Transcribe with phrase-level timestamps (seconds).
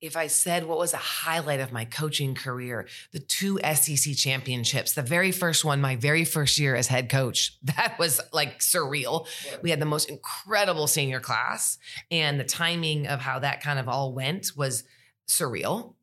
[0.00, 4.92] if I said what was a highlight of my coaching career, the two SEC championships,
[4.92, 9.26] the very first one, my very first year as head coach, that was like surreal.
[9.62, 11.78] We had the most incredible senior class,
[12.10, 14.84] and the timing of how that kind of all went was
[15.26, 15.94] surreal.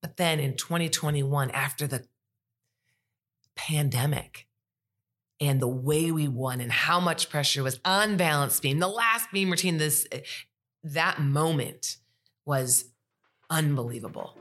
[0.00, 2.06] But then in 2021, after the
[3.54, 4.46] pandemic,
[5.40, 9.30] and the way we won and how much pressure was on balance beam, the last
[9.32, 10.20] beam routine, this eh,
[10.82, 11.96] that moment
[12.46, 12.84] was
[13.54, 14.34] unbelievable.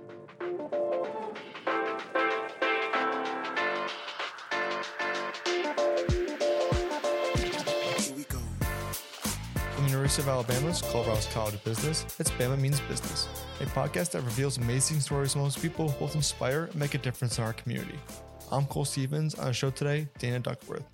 [9.59, 13.30] From the University of Alabama's Culverhouse College of Business, it's Bama Means Business,
[13.62, 16.98] a podcast that reveals amazing stories from those people who both inspire and make a
[16.98, 17.99] difference in our community.
[18.52, 19.35] I'm Cole Stevens.
[19.35, 20.85] On the show today, Dana Duckworth.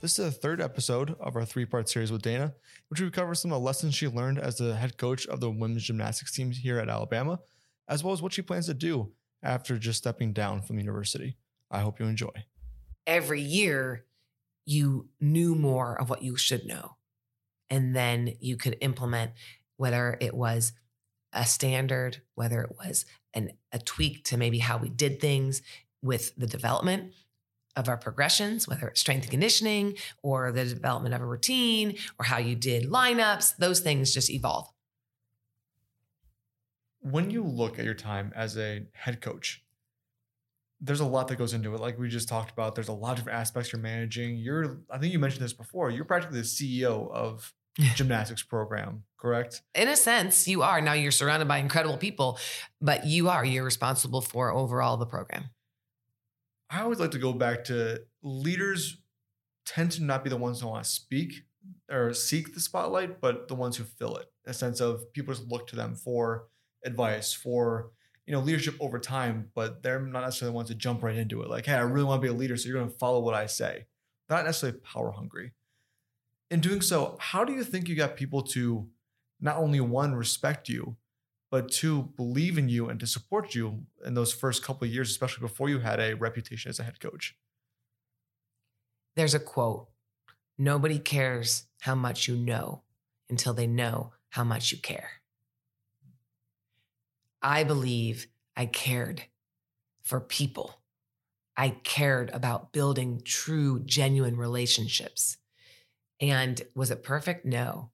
[0.00, 2.54] This is the third episode of our three part series with Dana,
[2.88, 5.48] which we cover some of the lessons she learned as the head coach of the
[5.48, 7.38] women's gymnastics team here at Alabama,
[7.88, 11.36] as well as what she plans to do after just stepping down from the university.
[11.70, 12.32] I hope you enjoy.
[13.06, 14.04] Every year,
[14.66, 16.96] you knew more of what you should know.
[17.70, 19.32] And then you could implement
[19.76, 20.72] whether it was
[21.32, 25.62] a standard, whether it was an, a tweak to maybe how we did things
[26.02, 27.12] with the development
[27.76, 32.24] of our progressions, whether it's strength and conditioning or the development of a routine or
[32.24, 34.68] how you did lineups, those things just evolve.
[37.00, 39.64] When you look at your time as a head coach,
[40.80, 41.80] there's a lot that goes into it.
[41.80, 44.36] Like we just talked about, there's a lot of different aspects you're managing.
[44.36, 47.52] You're, I think you mentioned this before, you're practically the CEO of
[47.94, 49.62] gymnastics program, correct?
[49.74, 50.80] In a sense, you are.
[50.80, 52.38] Now you're surrounded by incredible people,
[52.80, 53.44] but you are.
[53.44, 55.50] You're responsible for overall the program.
[56.70, 58.98] I always like to go back to leaders
[59.64, 61.42] tend to not be the ones who want to speak
[61.90, 64.26] or seek the spotlight, but the ones who fill it.
[64.46, 66.46] A sense of people just look to them for
[66.84, 67.90] advice, for
[68.28, 71.40] you know, leadership over time, but they're not necessarily the ones to jump right into
[71.40, 71.48] it.
[71.48, 73.34] Like, hey, I really want to be a leader, so you're going to follow what
[73.34, 73.86] I say.
[74.28, 75.52] Not necessarily power hungry.
[76.50, 78.86] In doing so, how do you think you got people to
[79.40, 80.96] not only one respect you,
[81.50, 85.08] but two believe in you and to support you in those first couple of years,
[85.08, 87.34] especially before you had a reputation as a head coach?
[89.16, 89.88] There's a quote
[90.58, 92.82] Nobody cares how much you know
[93.30, 95.22] until they know how much you care.
[97.42, 98.26] I believe
[98.56, 99.22] I cared
[100.02, 100.80] for people.
[101.56, 105.36] I cared about building true, genuine relationships.
[106.20, 107.44] And was it perfect?
[107.44, 107.90] No.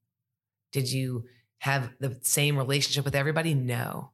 [0.73, 1.25] Did you
[1.59, 3.55] have the same relationship with everybody?
[3.55, 4.13] No.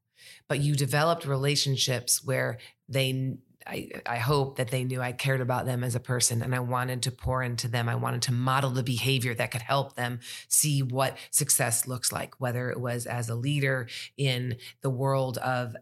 [0.49, 2.59] But you developed relationships where
[2.89, 3.37] they,
[3.67, 6.61] I, I hope that they knew I cared about them as a person and I
[6.61, 7.89] wanted to pour into them.
[7.89, 12.41] I wanted to model the behavior that could help them see what success looks like,
[12.41, 15.77] whether it was as a leader in the world of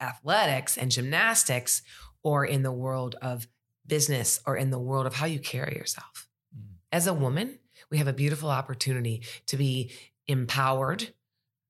[0.00, 1.82] athletics and gymnastics
[2.22, 3.46] or in the world of
[3.86, 6.28] business or in the world of how you carry yourself.
[6.56, 6.76] Mm.
[6.92, 7.58] As a woman,
[7.90, 9.92] we have a beautiful opportunity to be
[10.26, 11.12] empowered,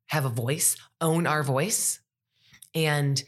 [0.08, 2.00] have a voice, own our voice.
[2.74, 3.22] And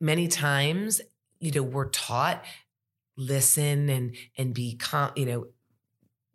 [0.00, 1.00] many times,
[1.38, 2.44] you know, we're taught
[3.16, 4.78] listen and and be
[5.14, 5.46] you know,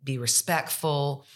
[0.02, 1.26] be respectful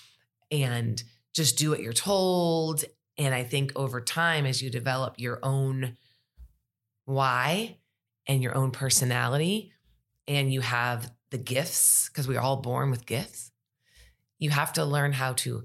[0.51, 1.03] and
[1.33, 2.85] just do what you're told.
[3.19, 5.97] And I think over time, as you develop your own
[7.05, 7.79] why
[8.27, 9.73] and your own personality,
[10.29, 13.51] and you have the gifts, because we're all born with gifts,
[14.39, 15.65] you have to learn how to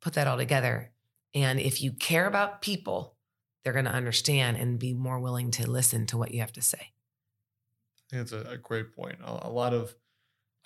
[0.00, 0.92] put that all together.
[1.34, 3.13] And if you care about people,
[3.64, 6.62] they're going to understand and be more willing to listen to what you have to
[6.62, 6.92] say.
[8.12, 9.16] I think that's a, a great point.
[9.24, 9.94] A, a, lot of,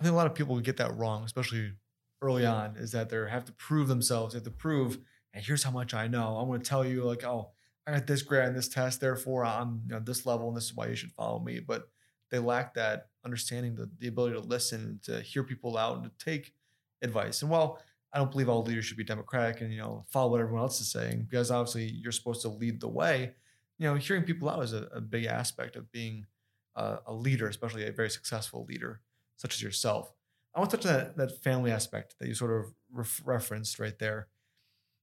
[0.00, 1.72] I think a lot of people get that wrong, especially
[2.20, 4.34] early on, is that they have to prove themselves.
[4.34, 4.98] They have to prove,
[5.32, 6.37] and here's how much I know.
[6.37, 7.53] I'm going to tell you, like, oh,
[7.87, 10.64] I got this grade on this test, therefore I'm you know, this level, and this
[10.64, 11.60] is why you should follow me.
[11.60, 11.88] But
[12.31, 16.25] they lack that understanding, the, the ability to listen, to hear people out, and to
[16.25, 16.53] take
[17.00, 17.41] advice.
[17.41, 17.81] And while
[18.18, 20.80] I don't believe all leaders should be democratic and you know follow what everyone else
[20.80, 23.34] is saying because obviously you're supposed to lead the way.
[23.78, 26.26] You know, hearing people out is a, a big aspect of being
[26.75, 29.02] a, a, leader, especially a very successful leader
[29.37, 30.12] such as yourself.
[30.52, 33.78] I want to touch on that, that family aspect that you sort of ref- referenced
[33.78, 34.26] right there.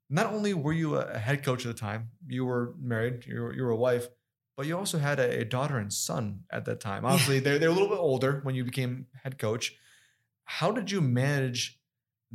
[0.10, 3.54] Not only were you a, head coach at the time, you were married, you were,
[3.54, 4.10] you were a wife,
[4.58, 7.06] but you also had a, a daughter and son at that time.
[7.06, 9.78] Obviously, they're, they're a little bit older when you became head coach.
[10.44, 11.80] How did you manage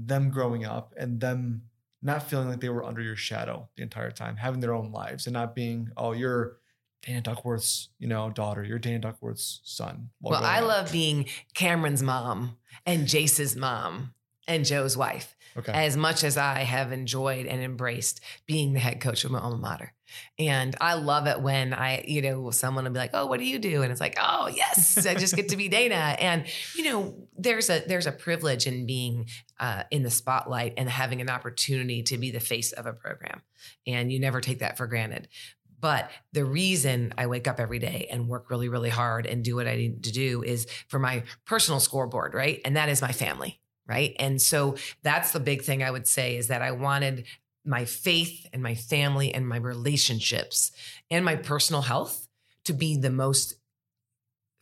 [0.07, 1.63] them growing up and them
[2.03, 5.27] not feeling like they were under your shadow the entire time, having their own lives
[5.27, 6.57] and not being, oh, you're
[7.03, 8.63] Dana Duckworth's, you know, daughter.
[8.63, 10.11] You're Dana Duckworth's son.
[10.21, 12.57] Well, I love being Cameron's mom
[12.87, 14.15] and Jace's mom
[14.51, 15.37] and Joe's wife.
[15.57, 15.73] Okay.
[15.73, 19.57] As much as I have enjoyed and embraced being the head coach of my alma
[19.57, 19.93] mater.
[20.39, 23.47] And I love it when I, you know, someone will be like, "Oh, what do
[23.47, 26.45] you do?" And it's like, "Oh, yes, I just get to be Dana." And
[26.77, 29.27] you know, there's a there's a privilege in being
[29.59, 33.43] uh, in the spotlight and having an opportunity to be the face of a program,
[33.87, 35.29] and you never take that for granted.
[35.81, 39.57] But the reason I wake up every day and work really, really hard and do
[39.57, 42.61] what I need to do is for my personal scoreboard, right?
[42.65, 43.60] And that is my family,
[43.91, 44.15] right?
[44.21, 47.27] And so that's the big thing I would say is that I wanted
[47.65, 50.71] my faith and my family and my relationships
[51.11, 52.29] and my personal health
[52.65, 53.55] to be the most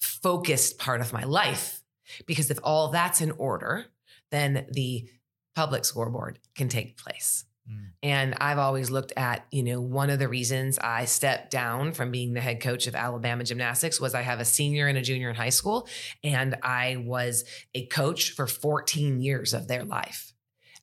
[0.00, 1.82] focused part of my life.
[2.26, 3.86] Because if all that's in order,
[4.30, 5.08] then the
[5.54, 7.44] public scoreboard can take place.
[7.70, 7.85] Mm.
[8.03, 12.11] And I've always looked at, you know, one of the reasons I stepped down from
[12.11, 15.31] being the head coach of Alabama gymnastics was I have a senior and a junior
[15.31, 15.88] in high school,
[16.23, 17.44] and I was
[17.75, 20.32] a coach for 14 years of their life.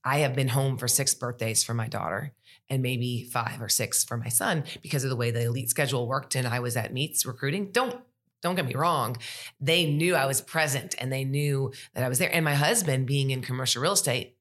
[0.03, 2.33] I have been home for six birthdays for my daughter
[2.69, 6.07] and maybe five or six for my son because of the way the elite schedule
[6.07, 7.71] worked and I was at meets recruiting.
[7.71, 7.99] Don't
[8.41, 9.17] don't get me wrong.
[9.59, 12.29] They knew I was present and they knew that I was there.
[12.31, 14.35] And my husband, being in commercial real estate,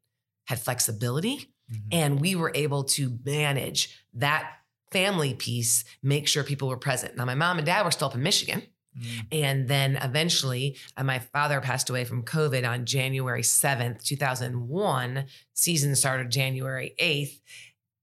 [0.47, 1.81] had flexibility Mhm.
[1.93, 4.51] and we were able to manage that
[4.91, 7.17] family piece, make sure people were present.
[7.17, 8.63] Now, my mom and dad were still up in Michigan.
[8.97, 9.27] Mm.
[9.33, 15.27] And then eventually, uh, my father passed away from COVID on January 7th, 2001.
[15.53, 17.41] Season started January 8th.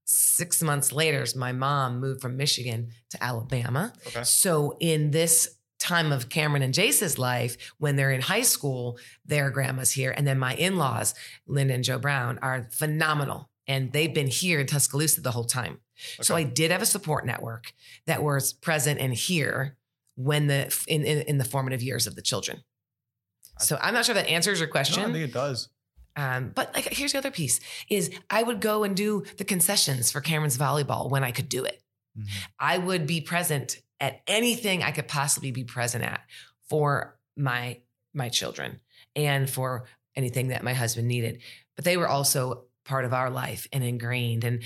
[0.04, 3.94] Six months later, my mom moved from Michigan to Alabama.
[4.08, 4.24] Okay.
[4.24, 9.50] So, in this time of Cameron and Jace's life, when they're in high school, their
[9.50, 10.12] grandma's here.
[10.12, 11.16] And then my in laws,
[11.48, 13.50] Linda and Joe Brown, are phenomenal.
[13.68, 15.80] And they've been here in Tuscaloosa the whole time.
[16.22, 17.74] So I did have a support network
[18.08, 19.78] that was present and here
[20.16, 22.64] when the in, in in the formative years of the children.
[23.60, 25.70] So I'm not sure that answers your No, I think it does.
[26.16, 27.60] um, but like here's the other piece
[27.90, 31.64] is I would go and do the concessions for Cameron's volleyball when I could do
[31.64, 31.82] it.
[32.18, 32.26] Mhm.
[32.60, 36.22] I would be present at anything I could possibly be present at
[36.68, 37.82] for my
[38.14, 38.82] my children
[39.16, 39.86] and for
[40.16, 41.42] anything that my husband needed.
[41.76, 44.44] But they were also part of our life and ingrained.
[44.44, 44.62] And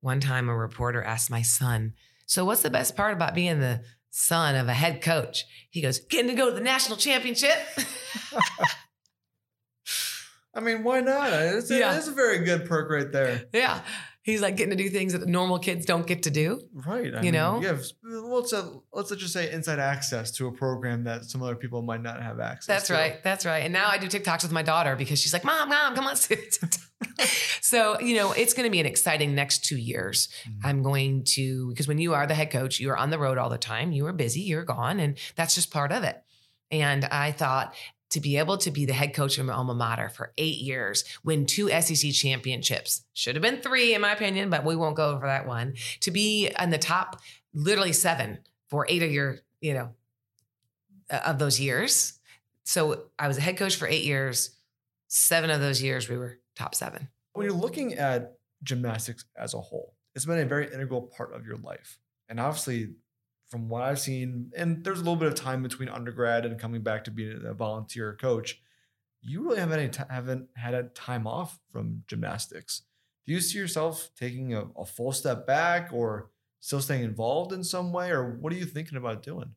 [0.00, 1.92] one time a reporter asked my son,
[2.24, 5.44] So what's the best part about being the son of a head coach?
[5.70, 7.52] He goes, Getting to go to the national championship.
[10.54, 11.32] I mean, why not?
[11.32, 11.96] It's a, Yeah.
[11.96, 13.44] it's a very good perk right there.
[13.52, 13.80] yeah.
[14.24, 16.62] He's like getting to do things that normal kids don't get to do.
[16.72, 17.12] Right.
[17.14, 17.60] I You mean, know?
[17.60, 21.54] you have, let's, uh, let's just say inside access to a program that some other
[21.54, 22.94] people might not have access That's to.
[22.94, 23.22] right.
[23.22, 23.58] That's right.
[23.64, 26.16] And now I do TikToks with my daughter because she's like, Mom, Mom, come on.
[27.60, 30.28] so, you know, it's going to be an exciting next two years.
[30.48, 30.52] Mhm.
[30.64, 33.38] I'm going to, because when you are the head coach, you are on the road
[33.38, 33.92] all the time.
[33.92, 36.22] You are busy, you're gone, and that's just part of it.
[36.70, 37.74] And I thought
[38.14, 41.04] to be able to be the head coach of my alma mater for eight years,
[41.24, 45.10] win two SEC championships, should have been three, in my opinion, but we won't go
[45.10, 47.20] over that one, to be in the top
[47.52, 48.38] literally seven
[48.68, 49.90] for eight of your, you know,
[51.10, 52.20] uh, of those years.
[52.62, 54.56] So I was a head coach for eight years.
[55.08, 57.08] Seven of those years, we were top seven.
[57.32, 61.44] When you're looking at gymnastics as a whole, it's been a very integral part of
[61.44, 61.98] your life.
[62.28, 62.90] And obviously,
[63.54, 66.82] from what I've seen, and there's a little bit of time between undergrad and coming
[66.82, 68.60] back to being a volunteer coach,
[69.22, 72.82] you really haven't any ti- haven't had a time off from gymnastics.
[73.24, 77.62] Do you see yourself taking a, a full step back or still staying involved in
[77.62, 78.10] some way?
[78.10, 79.54] Or what are you thinking about doing?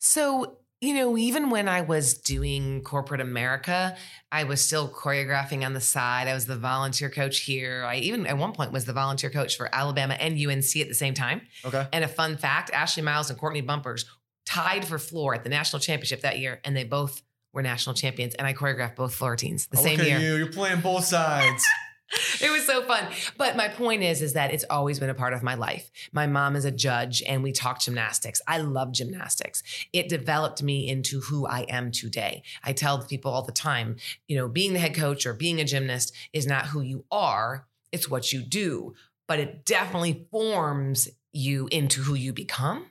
[0.00, 3.96] So, you know, even when I was doing corporate America,
[4.30, 6.28] I was still choreographing on the side.
[6.28, 7.84] I was the volunteer coach here.
[7.84, 10.94] I even at one point was the volunteer coach for Alabama and UNC at the
[10.94, 11.42] same time.
[11.64, 11.86] Okay.
[11.92, 14.04] And a fun fact Ashley Miles and Courtney Bumpers
[14.46, 18.34] tied for floor at the national championship that year, and they both were national champions.
[18.34, 20.18] And I choreographed both floor teams the Oh, same year.
[20.20, 20.36] you.
[20.36, 21.64] You're playing both sides.
[22.40, 23.06] it was so fun.
[23.36, 25.90] But my point is, is that it's always been a part of my life.
[26.12, 28.40] My mom is a judge and we talk gymnastics.
[28.46, 29.62] I love gymnastics.
[29.92, 32.42] It developed me into who I am today.
[32.64, 33.96] I tell people all the time,
[34.26, 37.66] you know, being the head coach or being a gymnast is not who you are,
[37.92, 38.94] it's what you do.
[39.26, 42.86] But it definitely forms you into who you become.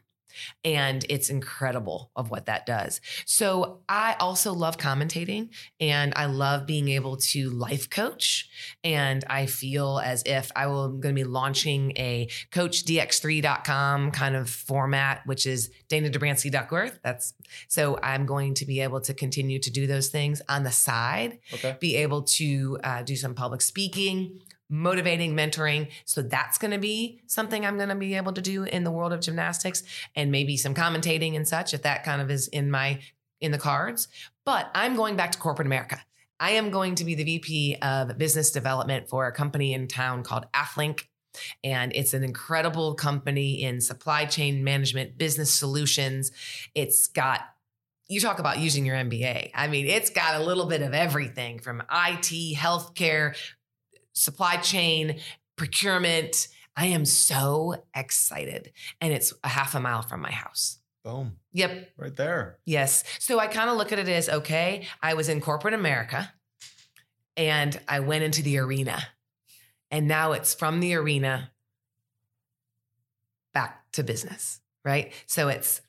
[0.64, 3.02] And it's incredible of what that does.
[3.26, 8.50] So I also love commentating and I love being able to life coach.
[8.84, 14.36] And I feel as if I will, I'm going to be launching a coachdx3.com kind
[14.36, 17.00] of format, which is Dana Dobransky Duckworth.
[17.04, 17.34] That's
[17.68, 21.40] so I'm going to be able to continue to do those things on the side,
[21.54, 21.78] Okay.
[21.80, 25.90] be able to uh, do some public speaking, motivating, mentoring.
[26.06, 28.92] So that's going to be something I'm going to be able to do in the
[28.92, 29.84] world of gymnastics
[30.16, 33.00] and maybe some commentating and such if that kind of is in my
[33.40, 34.08] in the cards.
[34.46, 36.02] But I'm going back to corporate America.
[36.40, 40.24] I am going to be the VP of business development for a company in town
[40.24, 41.08] called Athlink.
[41.64, 46.32] And it's an incredible company in supply chain management, business solutions.
[46.74, 47.42] It's got,
[48.08, 49.52] you talk about using your MBA.
[49.54, 53.36] I mean, it's got a little bit of everything from IT, healthcare,
[54.18, 55.20] supply chain,
[55.56, 56.48] procurement.
[56.76, 58.72] I am so excited.
[59.02, 60.80] And it's a half a mile from my house.
[61.04, 61.38] Boom.
[61.54, 61.92] Yep.
[61.98, 62.60] Right there.
[62.66, 63.04] Yes.
[63.20, 66.34] So I kind of look at it as okay, I was in corporate America
[67.36, 69.02] and I went into the arena.
[69.90, 71.52] And now it's from the arena
[73.54, 75.14] back to business, right?
[75.28, 75.82] So it's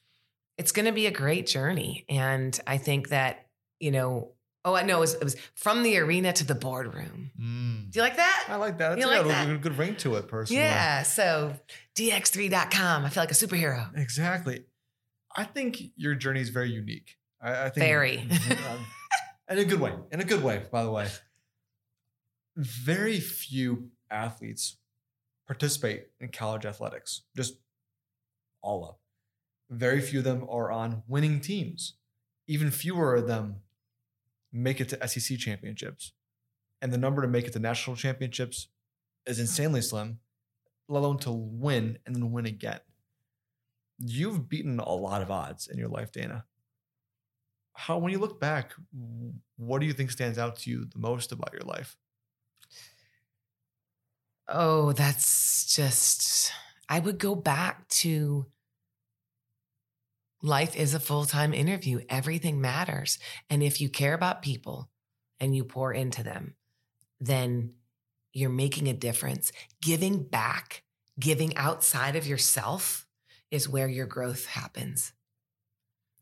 [0.56, 3.47] it's going to be a great journey and I think that,
[3.80, 4.32] you know,
[4.70, 7.30] oh, I know it was, it was from the arena to the boardroom.
[7.40, 7.90] Mm.
[7.90, 8.46] Do you like that?
[8.48, 8.92] I like that.
[8.92, 9.46] It's You like a that?
[9.46, 10.62] good- good ring to it, personally.
[10.62, 11.02] Yeah.
[11.02, 11.54] So
[11.96, 13.04] dx3.com.
[13.04, 13.96] I feel like a superhero.
[13.96, 14.64] Exactly.
[15.37, 17.16] I think your journey is very unique.
[17.40, 18.18] I, I think Very.
[18.18, 18.87] Um,
[19.50, 19.92] in a good way.
[20.12, 21.08] In a good way, by the way.
[22.56, 24.76] Very few athletes
[25.46, 27.22] participate in college athletics.
[27.37, 27.54] Just
[28.62, 29.00] all up.
[29.70, 31.94] Very few of them are on winning teams.
[32.48, 33.56] Even fewer of them
[34.52, 36.12] make it to SEC championships.
[36.81, 38.69] And the number to make it to national championships
[39.26, 40.21] is insanely slim,
[40.88, 42.81] let alone to win and then win again.
[43.99, 46.45] You've beaten a lot of odds in your life, Dana.
[47.73, 48.73] How, when you look back,
[49.57, 51.97] what do you think stands out to you the most about your life?
[54.49, 56.52] Oh, that's just,
[56.88, 58.47] I would go back to
[60.42, 62.00] life is a full time interview.
[62.09, 63.18] Everything matters.
[63.50, 64.90] And if you care about people
[65.40, 66.54] and you pour into them,
[67.21, 67.75] then
[68.33, 69.52] you're making a difference.
[69.83, 70.83] Giving back,
[71.18, 73.07] giving outside of yourself
[73.50, 75.12] is where your growth happens.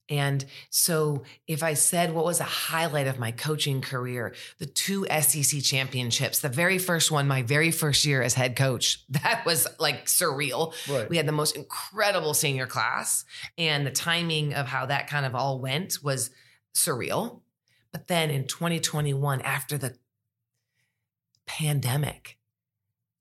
[0.09, 5.05] And so, if I said what was a highlight of my coaching career, the two
[5.21, 9.67] SEC championships, the very first one, my very first year as head coach, that was
[9.81, 10.75] like surreal.
[10.89, 11.09] Right.
[11.11, 13.25] We had the most incredible senior class,
[13.59, 16.31] and the timing of how that kind of all went was
[16.75, 17.41] surreal.
[17.91, 19.97] But then in 2021, after the
[21.47, 22.39] pandemic,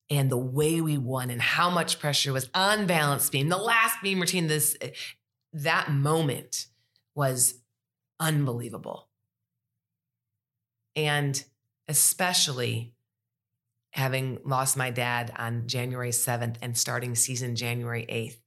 [0.08, 3.98] and the way we won and how much pressure was on balance beam, the last
[4.04, 4.92] beam routine, this eh,
[5.52, 6.68] that moment
[7.16, 7.56] was
[8.20, 9.10] unbelievable.
[10.96, 11.44] And
[11.88, 12.94] especially
[13.92, 18.38] having lost my dad on January 7th and starting season January 8th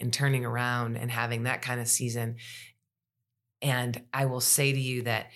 [0.00, 2.36] and turning around and having that kind of season.
[3.62, 5.30] And I will say to you that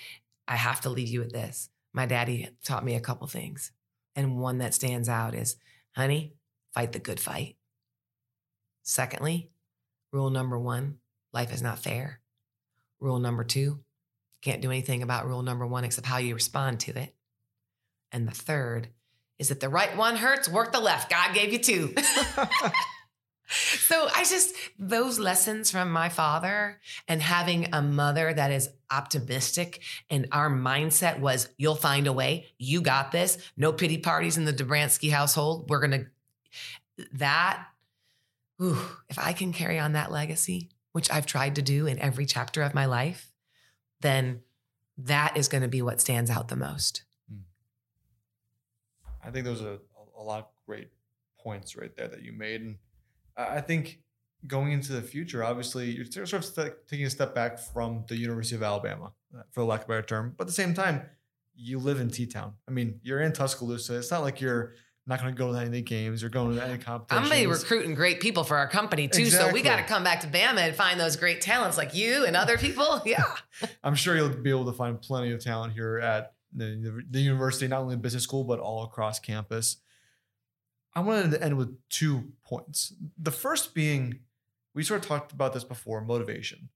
[0.48, 1.68] I have to leave you with this.
[1.92, 3.72] My daddy taught me a couple things.
[4.14, 5.56] And one that stands out is,
[5.94, 6.34] honey,
[6.74, 7.56] fight the good fight.
[8.82, 9.50] Secondly,
[10.12, 10.98] rule number one,
[11.32, 12.21] life is not fair.
[13.02, 13.80] Rule number two,
[14.42, 17.12] can't do anything about rule number one except how you respond to it.
[18.12, 18.90] And the third
[19.40, 21.10] is that the right one hurts, work the left.
[21.10, 21.94] God gave you two.
[23.48, 26.78] so I just, those lessons from my father
[27.08, 32.46] and having a mother that is optimistic and our mindset was you'll find a way.
[32.56, 33.36] You got this.
[33.56, 35.68] No pity parties in the Dobransky household.
[35.68, 36.06] We're going
[36.98, 37.66] to, that,
[38.62, 38.78] ooh,
[39.08, 42.62] if I can carry on that legacy, which I've tried to do in every chapter
[42.62, 43.32] of my life,
[44.00, 44.42] then
[44.98, 47.04] that is going to be what stands out the most.
[49.24, 49.78] I think those are
[50.18, 50.88] a lot of great
[51.38, 52.60] points right there that you made.
[52.60, 52.76] And
[53.36, 54.00] I think
[54.46, 58.56] going into the future, obviously, you're sort of taking a step back from the University
[58.56, 60.34] of Alabama, uh, for lack of a better term.
[60.36, 61.02] But at the same time,
[61.54, 62.54] you live in T Town.
[62.68, 63.98] I mean, you're in Tuscaloosa.
[63.98, 64.74] It's not like you're
[65.06, 66.22] not going to go to any games.
[66.22, 67.24] You're going to any competitions.
[67.24, 69.26] I'm going to be recruiting great people for our company too.
[69.26, 72.24] So we got to come back to Bama and find those great talents like you
[72.24, 73.00] and other people.
[73.12, 73.24] Yeah.
[73.84, 77.66] I'm sure you'll be able to find plenty of talent here at the, the university,
[77.66, 79.78] not only business school, but all across campus.
[80.94, 82.94] I wanted to end with two points.
[83.18, 84.20] The first being,
[84.74, 86.68] we sort of talked about this before motivation.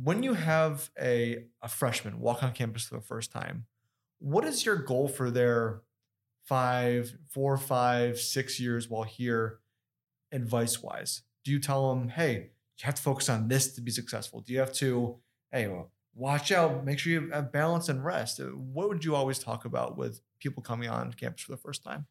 [0.00, 3.66] When you have a, a freshman walk on campus for the first time,
[4.18, 5.80] what is your goal for their
[6.44, 9.60] five, four, five, six years while here,
[10.32, 11.22] advice wise?
[11.44, 14.40] Do you tell them, hey, you have to focus on this to be successful?
[14.40, 15.18] Do you have to,
[15.52, 18.40] hey, well, watch out, make sure you have balance and rest?
[18.40, 21.82] Uh, What would you always talk about with people coming on campus for the first
[21.82, 22.06] time?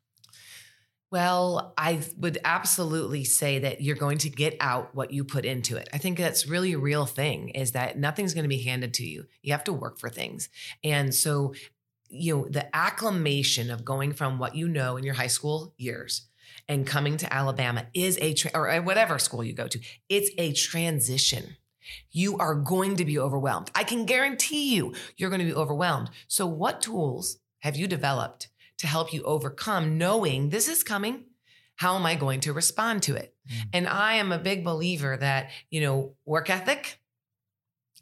[1.11, 5.77] Well, I would absolutely say that you're going to get out what you put into
[5.77, 5.87] it.
[5.93, 9.05] I think that's really a real thing is that nothing's going to be handed to
[9.05, 9.25] you.
[9.43, 10.49] You have to work for things.
[10.83, 11.53] And so,
[12.13, 16.27] you know, the acclimation of going from what you know in your high school years
[16.69, 19.79] and coming to Alabama is a, tra- or whatever school you go to,
[20.09, 21.57] it's a transition.
[22.11, 23.71] You are going to be overwhelmed.
[23.75, 26.09] I can guarantee you, you're going to be overwhelmed.
[26.27, 31.25] So, what tools have you developed to help you overcome knowing this is coming?
[31.75, 33.35] How am I going to respond to it?
[33.51, 33.67] Mm.
[33.73, 36.99] And I am a big believer that, you know, work ethic,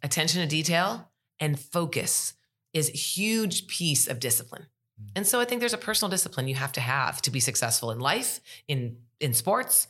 [0.03, 2.33] attention to detail, and focus
[2.73, 4.67] is a huge piece of discipline.
[5.01, 5.11] Mm.
[5.17, 7.91] And so I think there's a personal discipline you have to have to be successful
[7.91, 9.87] in life, in in sports,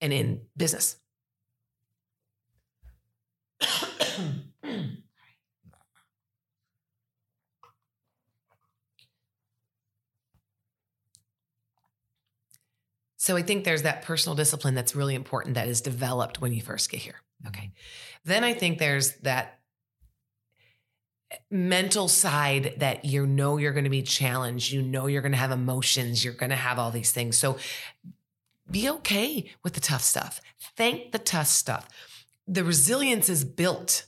[0.00, 0.96] and in business.
[13.20, 16.62] So I think there's that personal discipline that's really important that is developed when you
[16.62, 17.20] first get here.
[17.46, 17.66] Okay.
[17.66, 18.30] Mm-hmm.
[18.30, 19.59] Then I think there's that
[21.50, 25.38] mental side that you know you're going to be challenged, you know you're going to
[25.38, 27.36] have emotions, you're going to have all these things.
[27.36, 27.58] So
[28.70, 30.40] be okay with the tough stuff.
[30.76, 31.88] Thank the tough stuff.
[32.46, 34.06] The resilience is built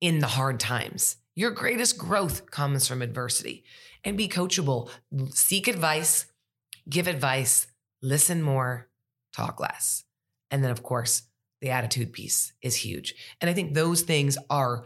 [0.00, 1.16] in the hard times.
[1.34, 3.64] Your greatest growth comes from adversity.
[4.02, 4.88] And be coachable.
[5.30, 6.24] Seek advice,
[6.88, 7.66] give advice,
[8.00, 8.88] listen more,
[9.36, 10.04] talk less.
[10.50, 11.24] And then, of course,
[11.60, 13.14] the attitude piece is huge.
[13.40, 14.84] And I think those things are,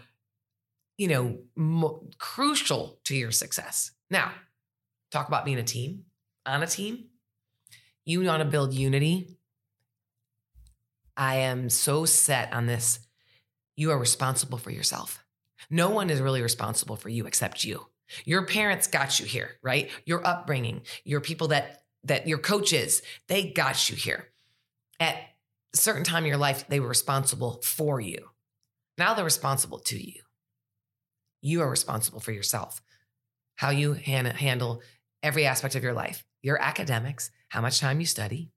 [0.97, 3.93] you know, mo- crucial to your success.
[4.11, 4.33] Now,
[5.11, 6.05] talk about being a team.
[6.47, 7.07] On a team,
[8.05, 9.39] you want to build unity.
[11.17, 12.99] I am so set on this.
[13.77, 15.25] You are responsible for yourself.
[15.71, 17.87] No one is really responsible for you except you.
[18.25, 19.91] Your parents got you here, right?
[20.05, 24.29] Your upbringing, your people that that your coaches, they got you here.
[25.01, 25.17] At
[25.73, 28.29] a certain time in your life, they were responsible for you.
[28.99, 30.21] Now they're responsible to you.
[31.45, 32.81] You are responsible for yourself.
[33.57, 34.81] How you handle
[35.23, 38.51] every aspect of your life, your academics, how much time you study,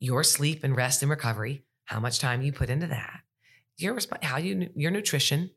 [0.00, 3.20] your sleep and rest and recovery, how much time you put into that,
[3.76, 5.50] your how you your nutrition,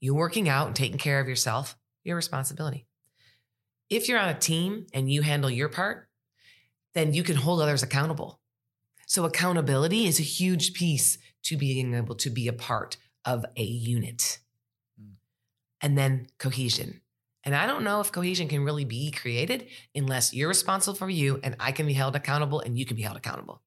[0.00, 2.86] you working out and taking care of yourself, your responsibility.
[3.88, 6.10] If you're on a team and you handle your part,
[6.92, 8.38] then you can hold others accountable.
[9.06, 13.62] So, accountability is a huge piece to being able to be a part of a
[13.62, 14.40] unit.
[15.82, 17.02] And then cohesion.
[17.44, 21.40] And I don't know if cohesion can really be created unless you're responsible for you
[21.42, 23.62] and I can be held accountable and you can be held accountable.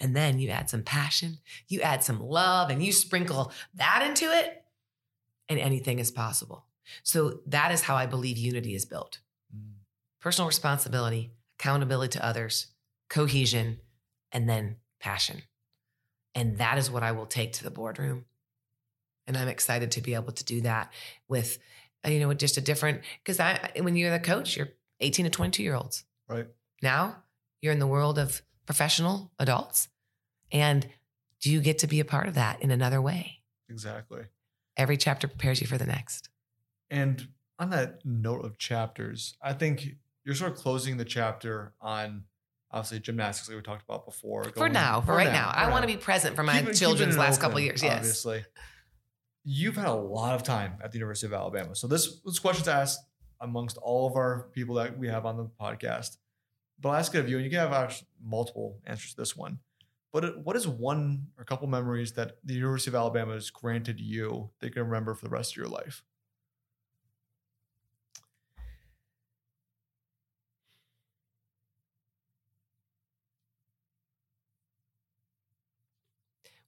[0.00, 1.38] And then you add some passion,
[1.68, 4.64] you add some love, and you sprinkle that into it,
[5.48, 6.66] and anything is possible.
[7.04, 9.20] So that is how I believe unity is built
[9.56, 9.74] mm.
[10.20, 12.68] personal responsibility, accountability to others,
[13.08, 13.78] cohesion,
[14.32, 15.42] and then passion.
[16.34, 18.24] And that is what I will take to the boardroom.
[19.26, 20.92] And I'm excited to be able to do that
[21.28, 21.58] with,
[22.04, 25.30] uh, you know, just a different, because I, when you're the coach, you're 18 to
[25.30, 26.04] 22 year olds.
[26.28, 26.48] Right.
[26.82, 27.16] Now
[27.60, 29.88] you're in the world of professional adults.
[30.50, 30.88] And
[31.40, 33.42] do you get to be a part of that in another way?
[33.68, 34.22] Exactly.
[34.76, 36.28] Every chapter prepares you for the next.
[36.90, 42.24] And on that note of chapters, I think you're sort of closing the chapter on
[42.70, 44.44] obviously gymnastics like we talked about before.
[44.44, 45.52] For now, for, right now, now.
[45.54, 47.82] I want to be present for my keep, children's last open, couple years.
[47.82, 48.44] Yes, obviously.
[49.44, 52.68] You've had a lot of time at the University of Alabama, so this this question's
[52.68, 53.00] asked
[53.40, 56.18] amongst all of our people that we have on the podcast.
[56.80, 59.58] But I'll ask it of you, and you can have multiple answers to this one.
[60.12, 63.98] But what is one or a couple memories that the University of Alabama has granted
[63.98, 66.04] you that you can remember for the rest of your life?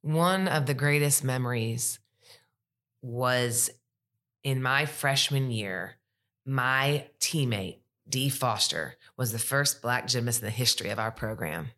[0.03, 1.99] One of the greatest memories
[3.05, 3.69] was
[4.43, 5.97] in my freshman year,
[6.47, 7.77] my teammate,
[8.09, 11.69] Dee Foster, was the first Black gymnast in the history of our program.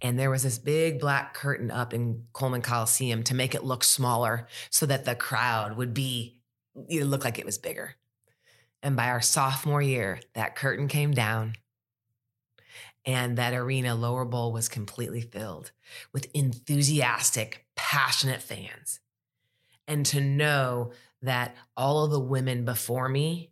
[0.00, 3.84] And there was this big black curtain up in Coleman Coliseum to make it look
[3.84, 6.40] smaller so that the crowd would be,
[6.88, 7.96] it looked like it was bigger.
[8.82, 11.56] And by our sophomore year, that curtain came down
[13.04, 15.72] and that arena lower bowl was completely filled
[16.14, 19.00] with enthusiastic, passionate fans.
[19.90, 23.50] And to know that all of the women before me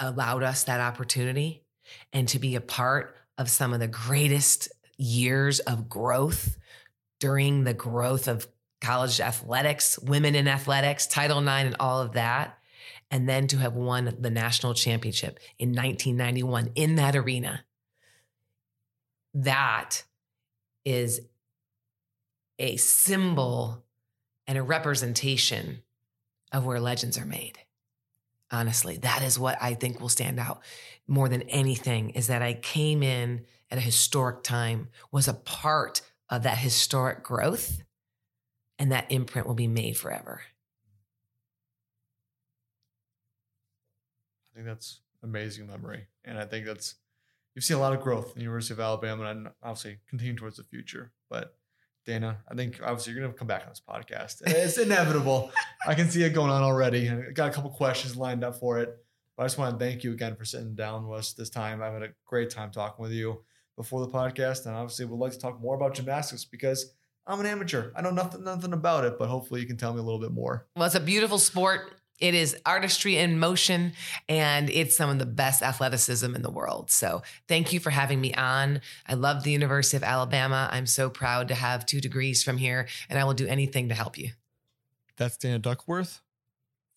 [0.00, 1.64] allowed us that opportunity
[2.12, 6.56] and to be a part of some of the greatest years of growth
[7.20, 8.46] during the growth of
[8.80, 12.58] college athletics, women in athletics, Title IX, and all of that
[13.10, 17.64] and then to have won the national championship in 1991 in that arena.
[19.34, 20.04] That
[20.84, 21.20] is
[22.58, 23.84] a symbol
[24.48, 25.82] and a representation
[26.50, 27.58] of where legends are made.
[28.50, 30.62] Honestly, that is what I think will stand out
[31.06, 36.00] more than anything is that I came in at a historic time, was a part
[36.30, 37.82] of that historic growth,
[38.78, 40.40] and that imprint will be made forever.
[44.50, 46.06] I think that's amazing memory.
[46.24, 46.94] And I think that's,
[47.54, 50.56] you've seen a lot of growth in the University of Alabama and obviously continue towards
[50.56, 51.12] the future.
[51.28, 51.54] But
[52.08, 54.40] Dana, I think obviously you're going to come back on this podcast.
[54.46, 55.50] It's inevitable.
[55.86, 57.10] I can see it going on already.
[57.10, 58.96] I got a couple questions lined up for it.
[59.36, 61.82] But I just want to thank you again for sitting down with us this time.
[61.82, 63.44] I've had a great time talking with you
[63.76, 64.64] before the podcast.
[64.64, 66.94] And obviously, would like to talk more about gymnastics because
[67.26, 67.92] I'm an amateur.
[67.94, 70.32] I know nothing, nothing about it, but hopefully you can tell me a little bit
[70.32, 70.66] more.
[70.76, 71.92] Well, it's a beautiful sport.
[72.18, 73.92] It is artistry in motion
[74.28, 76.90] and it's some of the best athleticism in the world.
[76.90, 78.80] So, thank you for having me on.
[79.06, 80.68] I love the University of Alabama.
[80.72, 83.94] I'm so proud to have two degrees from here, and I will do anything to
[83.94, 84.30] help you.
[85.16, 86.20] That's Dana Duckworth,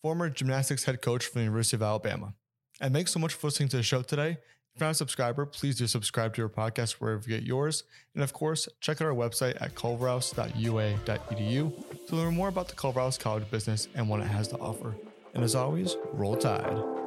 [0.01, 2.33] former gymnastics head coach for the University of Alabama.
[2.79, 4.37] And thanks so much for listening to the show today.
[4.73, 7.83] If you're not a subscriber, please do subscribe to our podcast wherever you get yours.
[8.15, 13.19] And of course, check out our website at culverhouse.ua.edu to learn more about the Culverhouse
[13.19, 14.95] College business and what it has to offer.
[15.33, 17.00] And as always, roll tide.